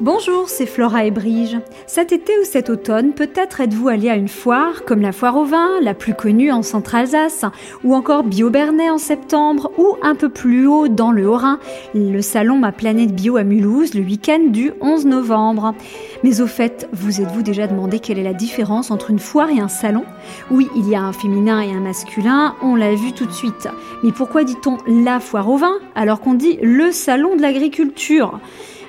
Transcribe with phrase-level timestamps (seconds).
[0.00, 1.58] Bonjour, c'est Flora et Brige.
[1.86, 5.44] Cet été ou cet automne, peut-être êtes-vous allé à une foire comme la foire au
[5.44, 7.44] vin, la plus connue en Centre-Alsace,
[7.84, 11.58] ou encore Bio-Bernay en septembre, ou un peu plus haut dans le Haut-Rhin,
[11.92, 15.74] le salon Ma Planète Bio à Mulhouse le week-end du 11 novembre.
[16.24, 19.60] Mais au fait, vous êtes-vous déjà demandé quelle est la différence entre une foire et
[19.60, 20.06] un salon?
[20.50, 23.68] Oui, il y a un féminin et un masculin, on l'a vu tout de suite.
[24.02, 28.40] Mais pourquoi dit-on la foire au vin alors qu'on dit le salon de l'agriculture?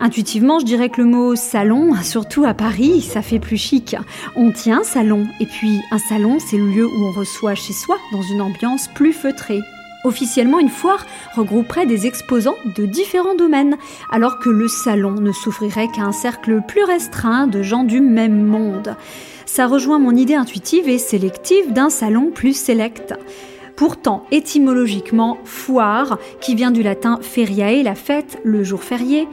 [0.00, 3.96] Intuitivement, je dirais que le mot salon, surtout à Paris, ça fait plus chic.
[4.36, 7.72] On tient un salon, et puis un salon, c'est le lieu où on reçoit chez
[7.72, 9.60] soi, dans une ambiance plus feutrée.
[10.04, 13.76] Officiellement, une foire regrouperait des exposants de différents domaines,
[14.10, 18.44] alors que le salon ne s'ouvrirait qu'à un cercle plus restreint de gens du même
[18.44, 18.96] monde.
[19.46, 23.14] Ça rejoint mon idée intuitive et sélective d'un salon plus sélect.
[23.76, 29.26] Pourtant, étymologiquement, foire, qui vient du latin feriae, la fête, le jour férié,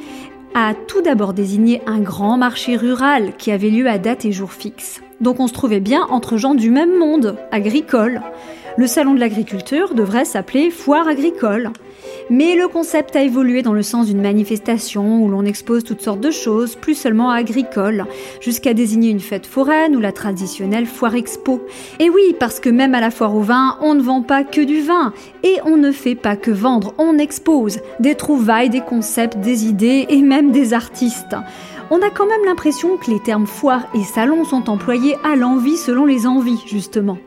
[0.53, 4.51] a tout d'abord désigné un grand marché rural qui avait lieu à date et jour
[4.51, 5.01] fixe.
[5.21, 8.21] Donc on se trouvait bien entre gens du même monde, agricole.
[8.77, 11.71] Le salon de l'agriculture devrait s'appeler foire agricole.
[12.29, 16.21] Mais le concept a évolué dans le sens d'une manifestation où l'on expose toutes sortes
[16.21, 18.05] de choses, plus seulement agricoles,
[18.39, 21.61] jusqu'à désigner une fête foraine ou la traditionnelle foire expo.
[21.99, 24.61] Et oui, parce que même à la foire au vin, on ne vend pas que
[24.61, 29.37] du vin, et on ne fait pas que vendre, on expose des trouvailles, des concepts,
[29.37, 31.35] des idées et même des artistes
[31.93, 35.75] on a quand même l'impression que les termes foire et salon sont employés à l'envie
[35.75, 37.17] selon les envies, justement.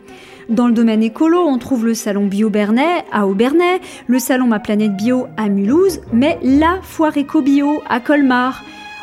[0.50, 4.58] Dans le domaine écolo, on trouve le salon Bio Bernay à Aubernay, le salon Ma
[4.58, 8.62] Planète Bio à Mulhouse, mais la foire éco-bio à Colmar,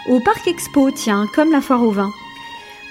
[0.09, 2.09] au Parc Expo, tiens, comme la foire au vin.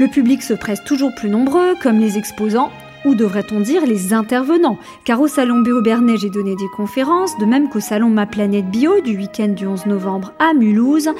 [0.01, 2.71] Le public se presse toujours plus nombreux, comme les exposants,
[3.05, 7.45] ou devrait-on dire les intervenants, car au salon Bio Bernay j'ai donné des conférences, de
[7.45, 11.11] même qu'au salon Ma Planète Bio du week-end du 11 novembre à Mulhouse,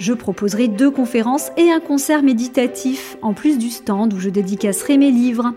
[0.00, 4.98] je proposerai deux conférences et un concert méditatif, en plus du stand où je dédicacerai
[4.98, 5.52] mes livres.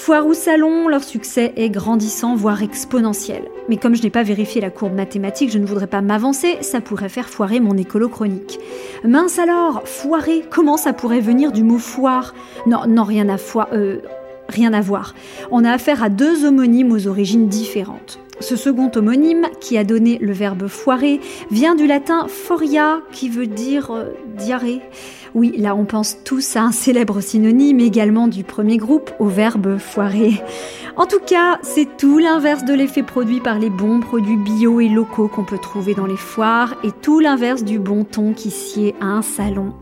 [0.00, 3.42] Foire ou salon, leur succès est grandissant, voire exponentiel.
[3.68, 6.80] Mais comme je n'ai pas vérifié la courbe mathématique, je ne voudrais pas m'avancer, ça
[6.80, 8.58] pourrait faire foirer mon écolo chronique.
[9.04, 12.34] Mince alors, foirer, comment ça pourrait venir du mot foire?
[12.66, 13.98] Non, non, rien à foire, euh,
[14.48, 15.14] rien à voir.
[15.50, 18.20] On a affaire à deux homonymes aux origines différentes.
[18.40, 23.46] Ce second homonyme, qui a donné le verbe foirer, vient du latin foria, qui veut
[23.46, 24.80] dire euh, diarrhée.
[25.34, 29.78] Oui, là on pense tous à un célèbre synonyme également du premier groupe, au verbe
[29.78, 30.42] foirer.
[30.96, 34.88] En tout cas, c'est tout l'inverse de l'effet produit par les bons produits bio et
[34.88, 38.94] locaux qu'on peut trouver dans les foires et tout l'inverse du bon ton qui sied
[39.00, 39.72] à un salon